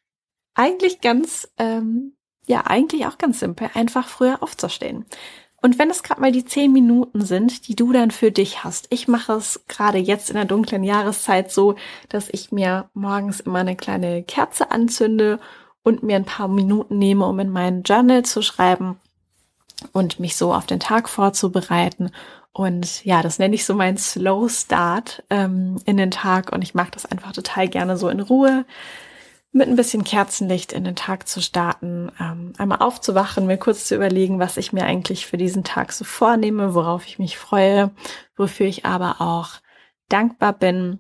eigentlich 0.56 1.02
ganz, 1.02 1.50
ähm, 1.58 2.17
ja, 2.48 2.66
eigentlich 2.66 3.06
auch 3.06 3.18
ganz 3.18 3.40
simpel, 3.40 3.70
einfach 3.74 4.08
früher 4.08 4.42
aufzustehen. 4.42 5.06
Und 5.62 5.80
wenn 5.80 5.90
es 5.90 6.04
gerade 6.04 6.22
mal 6.22 6.32
die 6.32 6.46
zehn 6.46 6.72
Minuten 6.72 7.26
sind, 7.26 7.68
die 7.68 7.76
du 7.76 7.92
dann 7.92 8.12
für 8.12 8.32
dich 8.32 8.64
hast. 8.64 8.88
Ich 8.90 9.08
mache 9.08 9.34
es 9.34 9.64
gerade 9.68 9.98
jetzt 9.98 10.30
in 10.30 10.36
der 10.36 10.46
dunklen 10.46 10.84
Jahreszeit 10.84 11.52
so, 11.52 11.76
dass 12.10 12.30
ich 12.30 12.52
mir 12.52 12.90
morgens 12.94 13.40
immer 13.40 13.60
eine 13.60 13.76
kleine 13.76 14.24
Kerze 14.24 14.72
anzünde 14.72 15.40
und 15.84 16.04
mir 16.04 16.16
ein 16.16 16.26
paar 16.26 16.48
Minuten 16.48 17.00
nehme, 17.00 17.26
um 17.26 17.40
in 17.40 17.50
meinen 17.50 17.84
Journal 17.84 18.24
zu 18.24 18.42
schreiben 18.42 19.00
und 19.94 20.20
mich 20.20 20.36
so 20.36 20.54
auf 20.54 20.68
den 20.68 20.80
Tag 20.80 21.10
vorzubereiten. 21.10 22.12
Und 22.54 23.04
ja, 23.04 23.22
das 23.22 23.40
nenne 23.40 23.56
ich 23.56 23.66
so 23.66 23.74
mein 23.74 23.98
Slow 23.98 24.50
Start 24.50 25.24
ähm, 25.30 25.78
in 25.86 25.98
den 25.98 26.12
Tag. 26.12 26.52
Und 26.54 26.64
ich 26.64 26.76
mag 26.76 26.92
das 26.92 27.06
einfach 27.06 27.32
total 27.32 27.68
gerne 27.68 27.98
so 27.98 28.10
in 28.10 28.20
Ruhe 28.20 28.66
mit 29.58 29.68
ein 29.68 29.76
bisschen 29.76 30.04
Kerzenlicht 30.04 30.72
in 30.72 30.84
den 30.84 30.96
Tag 30.96 31.28
zu 31.28 31.42
starten, 31.42 32.12
ähm, 32.20 32.54
einmal 32.58 32.80
aufzuwachen, 32.80 33.48
mir 33.48 33.58
kurz 33.58 33.86
zu 33.86 33.96
überlegen, 33.96 34.40
was 34.40 34.58
ich 34.58 34.72
mir 34.72 34.86
eigentlich 34.86 35.26
für 35.26 35.38
diesen 35.38 35.64
Tag 35.64 35.92
so 35.92 36.06
vornehme, 36.06 36.74
worauf 36.74 37.06
ich 37.06 37.20
mich 37.20 37.38
freue, 37.38 37.92
wofür 38.36 38.68
ich 38.68 38.86
aber 38.86 39.20
auch 39.20 39.50
dankbar 40.10 40.54
bin 40.54 41.00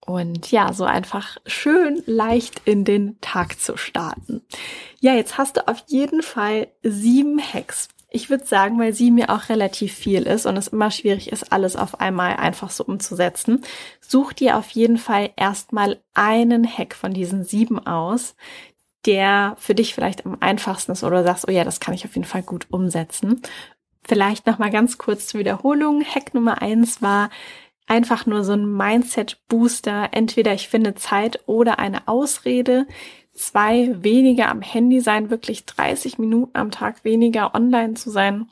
und 0.00 0.50
ja, 0.50 0.72
so 0.72 0.84
einfach 0.84 1.38
schön 1.46 2.02
leicht 2.06 2.62
in 2.64 2.84
den 2.84 3.20
Tag 3.20 3.58
zu 3.60 3.76
starten. 3.76 4.42
Ja, 5.00 5.14
jetzt 5.14 5.38
hast 5.38 5.56
du 5.56 5.66
auf 5.68 5.84
jeden 5.86 6.22
Fall 6.22 6.68
sieben 6.82 7.40
Hacks. 7.40 7.88
Ich 8.10 8.28
würde 8.28 8.44
sagen, 8.44 8.78
weil 8.78 8.92
sieben 8.92 9.18
ja 9.18 9.28
auch 9.28 9.48
relativ 9.48 9.94
viel 9.94 10.22
ist 10.22 10.44
und 10.44 10.56
es 10.56 10.68
immer 10.68 10.90
schwierig 10.90 11.30
ist, 11.30 11.52
alles 11.52 11.76
auf 11.76 12.00
einmal 12.00 12.36
einfach 12.36 12.70
so 12.70 12.84
umzusetzen, 12.84 13.62
such 14.00 14.32
dir 14.32 14.56
auf 14.56 14.70
jeden 14.70 14.98
Fall 14.98 15.30
erstmal 15.36 16.00
einen 16.12 16.66
Hack 16.66 16.94
von 16.94 17.12
diesen 17.12 17.44
sieben 17.44 17.78
aus, 17.86 18.34
der 19.06 19.56
für 19.58 19.74
dich 19.74 19.94
vielleicht 19.94 20.26
am 20.26 20.36
einfachsten 20.40 20.92
ist 20.92 21.04
oder 21.04 21.22
sagst, 21.22 21.46
oh 21.48 21.52
ja, 21.52 21.64
das 21.64 21.80
kann 21.80 21.94
ich 21.94 22.04
auf 22.04 22.14
jeden 22.14 22.26
Fall 22.26 22.42
gut 22.42 22.66
umsetzen. 22.70 23.42
Vielleicht 24.02 24.46
nochmal 24.46 24.70
ganz 24.70 24.98
kurz 24.98 25.28
zur 25.28 25.40
Wiederholung. 25.40 26.04
Hack 26.04 26.34
Nummer 26.34 26.60
eins 26.62 27.00
war, 27.00 27.30
einfach 27.86 28.26
nur 28.26 28.44
so 28.44 28.52
ein 28.52 28.70
Mindset-Booster. 28.76 30.08
Entweder 30.12 30.52
ich 30.52 30.68
finde 30.68 30.94
Zeit 30.94 31.40
oder 31.46 31.78
eine 31.78 32.08
Ausrede. 32.08 32.86
Zwei, 33.40 33.96
weniger 34.02 34.50
am 34.50 34.60
Handy 34.60 35.00
sein, 35.00 35.30
wirklich 35.30 35.64
30 35.64 36.18
Minuten 36.18 36.50
am 36.58 36.70
Tag 36.70 37.04
weniger 37.04 37.54
online 37.54 37.94
zu 37.94 38.10
sein. 38.10 38.50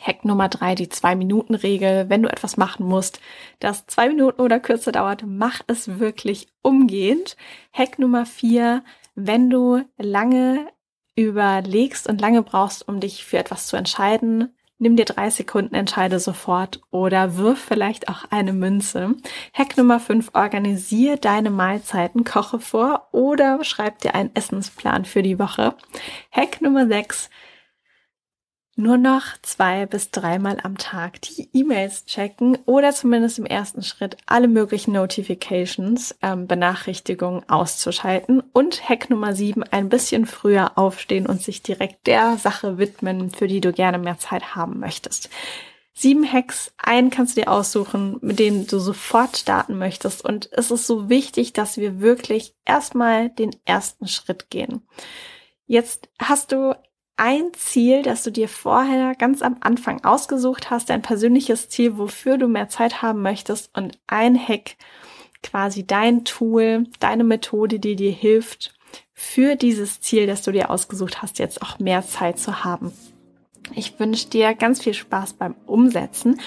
Hack 0.00 0.24
Nummer 0.24 0.48
drei, 0.48 0.74
die 0.74 0.88
Zwei-Minuten-Regel. 0.88 2.08
Wenn 2.08 2.22
du 2.22 2.30
etwas 2.30 2.56
machen 2.56 2.86
musst, 2.86 3.20
das 3.60 3.86
zwei 3.86 4.08
Minuten 4.08 4.40
oder 4.40 4.60
kürzer 4.60 4.92
dauert, 4.92 5.24
mach 5.26 5.60
es 5.66 5.98
wirklich 5.98 6.48
umgehend. 6.62 7.36
Hack 7.70 7.98
Nummer 7.98 8.24
vier, 8.24 8.82
wenn 9.14 9.50
du 9.50 9.82
lange 9.98 10.68
überlegst 11.14 12.08
und 12.08 12.18
lange 12.18 12.40
brauchst, 12.40 12.88
um 12.88 12.98
dich 12.98 13.26
für 13.26 13.36
etwas 13.36 13.66
zu 13.66 13.76
entscheiden, 13.76 14.56
Nimm 14.82 14.96
dir 14.96 15.04
drei 15.04 15.30
Sekunden, 15.30 15.76
entscheide 15.76 16.18
sofort 16.18 16.80
oder 16.90 17.36
wirf 17.36 17.60
vielleicht 17.60 18.08
auch 18.08 18.24
eine 18.30 18.52
Münze. 18.52 19.14
Hack 19.54 19.76
Nummer 19.76 20.00
fünf: 20.00 20.30
organisier 20.32 21.18
deine 21.18 21.50
Mahlzeiten, 21.50 22.24
koche 22.24 22.58
vor 22.58 23.06
oder 23.12 23.62
schreib 23.62 24.00
dir 24.00 24.16
einen 24.16 24.34
Essensplan 24.34 25.04
für 25.04 25.22
die 25.22 25.38
Woche. 25.38 25.76
Hack 26.32 26.60
Nummer 26.62 26.88
sechs: 26.88 27.30
nur 28.74 28.96
noch 28.96 29.22
zwei 29.42 29.84
bis 29.84 30.10
dreimal 30.10 30.58
am 30.62 30.78
Tag 30.78 31.20
die 31.22 31.48
E-Mails 31.52 32.06
checken 32.06 32.56
oder 32.64 32.92
zumindest 32.92 33.38
im 33.38 33.44
ersten 33.44 33.82
Schritt 33.82 34.16
alle 34.26 34.48
möglichen 34.48 34.92
Notifications, 34.92 36.14
ähm, 36.22 36.46
Benachrichtigungen 36.46 37.46
auszuschalten 37.50 38.42
und 38.52 38.88
Hack 38.88 39.10
Nummer 39.10 39.34
sieben 39.34 39.62
ein 39.62 39.90
bisschen 39.90 40.24
früher 40.24 40.78
aufstehen 40.78 41.26
und 41.26 41.42
sich 41.42 41.62
direkt 41.62 42.06
der 42.06 42.38
Sache 42.38 42.78
widmen, 42.78 43.30
für 43.30 43.46
die 43.46 43.60
du 43.60 43.72
gerne 43.72 43.98
mehr 43.98 44.18
Zeit 44.18 44.56
haben 44.56 44.80
möchtest. 44.80 45.28
sieben 45.92 46.30
Hacks. 46.30 46.72
Einen 46.78 47.10
kannst 47.10 47.36
du 47.36 47.42
dir 47.42 47.50
aussuchen, 47.50 48.16
mit 48.22 48.38
denen 48.38 48.66
du 48.66 48.78
sofort 48.78 49.36
starten 49.36 49.76
möchtest. 49.76 50.24
Und 50.24 50.48
es 50.52 50.70
ist 50.70 50.86
so 50.86 51.10
wichtig, 51.10 51.52
dass 51.52 51.76
wir 51.76 52.00
wirklich 52.00 52.54
erstmal 52.64 53.28
den 53.28 53.54
ersten 53.66 54.08
Schritt 54.08 54.48
gehen. 54.48 54.82
Jetzt 55.66 56.08
hast 56.18 56.52
du 56.52 56.74
ein 57.16 57.52
Ziel, 57.54 58.02
das 58.02 58.22
du 58.22 58.30
dir 58.30 58.48
vorher 58.48 59.14
ganz 59.14 59.42
am 59.42 59.56
Anfang 59.60 60.04
ausgesucht 60.04 60.70
hast, 60.70 60.90
dein 60.90 61.02
persönliches 61.02 61.68
Ziel, 61.68 61.98
wofür 61.98 62.38
du 62.38 62.48
mehr 62.48 62.68
Zeit 62.68 63.02
haben 63.02 63.22
möchtest 63.22 63.76
und 63.76 63.98
ein 64.06 64.36
Hack, 64.36 64.76
quasi 65.42 65.86
dein 65.86 66.24
Tool, 66.24 66.86
deine 67.00 67.24
Methode, 67.24 67.78
die 67.78 67.96
dir 67.96 68.12
hilft, 68.12 68.74
für 69.14 69.56
dieses 69.56 70.00
Ziel, 70.00 70.26
das 70.26 70.42
du 70.42 70.52
dir 70.52 70.70
ausgesucht 70.70 71.22
hast, 71.22 71.38
jetzt 71.38 71.62
auch 71.62 71.78
mehr 71.78 72.02
Zeit 72.04 72.38
zu 72.38 72.64
haben. 72.64 72.92
Ich 73.74 73.98
wünsche 74.00 74.28
dir 74.28 74.54
ganz 74.54 74.82
viel 74.82 74.94
Spaß 74.94 75.34
beim 75.34 75.54
Umsetzen 75.66 76.40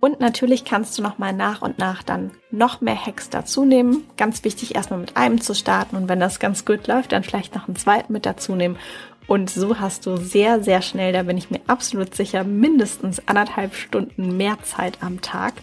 und 0.00 0.18
natürlich 0.18 0.64
kannst 0.64 0.98
du 0.98 1.02
noch 1.02 1.18
mal 1.18 1.32
nach 1.32 1.62
und 1.62 1.78
nach 1.78 2.02
dann 2.02 2.32
noch 2.50 2.80
mehr 2.80 3.00
Hacks 3.06 3.30
dazu 3.30 3.64
nehmen. 3.64 4.04
Ganz 4.16 4.42
wichtig, 4.42 4.74
erstmal 4.74 4.98
mit 4.98 5.16
einem 5.16 5.40
zu 5.40 5.54
starten 5.54 5.94
und 5.94 6.08
wenn 6.08 6.18
das 6.18 6.40
ganz 6.40 6.64
gut 6.64 6.86
läuft, 6.88 7.12
dann 7.12 7.22
vielleicht 7.22 7.54
noch 7.54 7.68
einen 7.68 7.76
zweiten 7.76 8.12
mit 8.12 8.26
dazu 8.26 8.56
nehmen. 8.56 8.78
Und 9.26 9.50
so 9.50 9.78
hast 9.78 10.06
du 10.06 10.16
sehr, 10.16 10.62
sehr 10.62 10.82
schnell, 10.82 11.12
da 11.12 11.22
bin 11.22 11.38
ich 11.38 11.50
mir 11.50 11.60
absolut 11.66 12.14
sicher, 12.14 12.44
mindestens 12.44 13.26
anderthalb 13.26 13.74
Stunden 13.74 14.36
mehr 14.36 14.58
Zeit 14.62 14.98
am 15.00 15.20
Tag. 15.20 15.54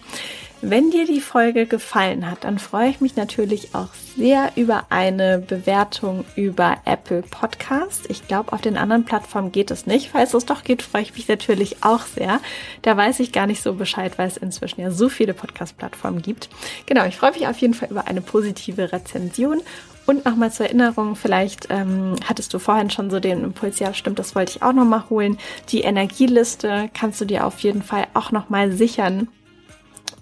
Wenn 0.61 0.91
dir 0.91 1.05
die 1.05 1.21
Folge 1.21 1.67
gefallen 1.67 2.29
hat, 2.29 2.43
dann 2.43 2.59
freue 2.59 2.89
ich 2.89 2.99
mich 2.99 3.15
natürlich 3.15 3.75
auch 3.75 3.93
sehr 4.17 4.51
über 4.57 4.87
eine 4.89 5.39
Bewertung 5.39 6.25
über 6.35 6.75
Apple 6.83 7.21
Podcast. 7.21 8.09
Ich 8.09 8.27
glaube, 8.27 8.51
auf 8.51 8.59
den 8.59 8.75
anderen 8.75 9.05
Plattformen 9.05 9.53
geht 9.53 9.71
es 9.71 9.85
nicht. 9.85 10.09
Falls 10.09 10.33
es 10.33 10.45
doch 10.45 10.65
geht, 10.65 10.81
freue 10.81 11.03
ich 11.03 11.13
mich 11.13 11.29
natürlich 11.29 11.81
auch 11.81 12.01
sehr. 12.01 12.41
Da 12.81 12.97
weiß 12.97 13.21
ich 13.21 13.31
gar 13.31 13.47
nicht 13.47 13.63
so 13.63 13.73
Bescheid, 13.73 14.17
weil 14.17 14.27
es 14.27 14.35
inzwischen 14.35 14.81
ja 14.81 14.91
so 14.91 15.07
viele 15.07 15.33
Podcast-Plattformen 15.33 16.21
gibt. 16.21 16.49
Genau, 16.87 17.05
ich 17.05 17.15
freue 17.15 17.31
mich 17.31 17.47
auf 17.47 17.57
jeden 17.59 17.73
Fall 17.73 17.89
über 17.89 18.07
eine 18.07 18.21
positive 18.21 18.91
Rezension 18.91 19.61
und 20.09 20.25
nochmal 20.25 20.51
zur 20.51 20.65
Erinnerung, 20.65 21.15
vielleicht 21.15 21.67
ähm, 21.69 22.15
hattest 22.25 22.51
du 22.55 22.57
vorhin 22.57 22.89
schon 22.89 23.11
so 23.11 23.19
den 23.19 23.43
Impuls, 23.43 23.77
ja 23.77 23.93
stimmt, 23.93 24.17
das 24.17 24.33
wollte 24.33 24.53
ich 24.55 24.63
auch 24.63 24.73
nochmal 24.73 25.07
holen. 25.11 25.37
Die 25.69 25.81
Energieliste 25.81 26.89
kannst 26.95 27.21
du 27.21 27.25
dir 27.25 27.45
auf 27.45 27.59
jeden 27.59 27.83
Fall 27.83 28.07
auch 28.15 28.31
nochmal 28.31 28.71
sichern. 28.71 29.27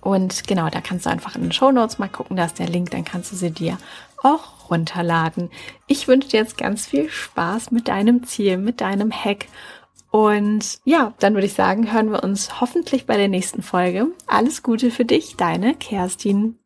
Und 0.02 0.46
genau, 0.46 0.70
da 0.70 0.82
kannst 0.82 1.06
du 1.06 1.10
einfach 1.10 1.38
in 1.38 1.44
den 1.44 1.52
Show 1.54 1.72
Notes 1.72 2.00
mal 2.00 2.10
gucken, 2.10 2.36
da 2.36 2.44
ist 2.44 2.60
der 2.60 2.68
Link, 2.68 2.92
dann 2.92 3.06
kannst 3.06 3.32
du 3.32 3.38
sie 3.38 3.52
dir 3.52 3.78
auch 4.22 4.70
runterladen. 4.70 5.50
Ich 5.88 6.10
wünsche 6.10 6.28
dir 6.28 6.42
jetzt 6.42 6.58
ganz 6.58 6.86
viel 6.86 7.10
Spaß 7.10 7.72
mit 7.72 7.88
deinem 7.88 8.26
Ziel, 8.26 8.58
mit 8.58 8.82
deinem 8.82 9.14
Hack. 9.14 9.46
Und 10.12 10.80
ja, 10.84 11.14
dann 11.20 11.34
würde 11.34 11.48
ich 11.48 11.54
sagen, 11.54 11.94
hören 11.94 12.12
wir 12.12 12.26
uns 12.26 12.60
hoffentlich 12.60 13.06
bei 13.06 13.16
der 13.16 13.30
nächsten 13.30 13.64
Folge. 13.64 14.08
Alles 14.26 14.64
Gute 14.64 14.92
für 14.92 15.06
dich, 15.06 15.38
deine 15.38 15.76
Kerstin. 15.76 16.58